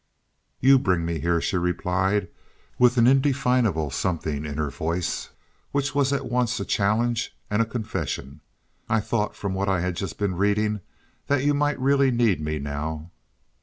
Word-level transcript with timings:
"You 0.59 0.79
bring 0.79 1.05
me 1.05 1.19
here," 1.19 1.39
she 1.39 1.57
replied, 1.57 2.27
with 2.79 2.97
an 2.97 3.05
indefinable 3.05 3.91
something 3.91 4.45
in 4.47 4.57
her 4.57 4.71
voice 4.71 5.29
which 5.71 5.93
was 5.93 6.11
at 6.11 6.25
once 6.25 6.59
a 6.59 6.65
challenge 6.65 7.37
and 7.51 7.61
a 7.61 7.65
confession. 7.69 8.41
"I 8.89 8.99
thought 8.99 9.35
from 9.35 9.53
what 9.53 9.69
I 9.69 9.81
had 9.81 9.95
just 9.95 10.17
been 10.17 10.33
reading 10.37 10.79
that 11.27 11.43
you 11.43 11.53
might 11.53 11.79
really 11.79 12.09
need 12.09 12.41
me 12.41 12.57
now." 12.57 13.11